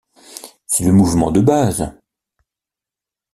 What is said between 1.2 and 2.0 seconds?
de base.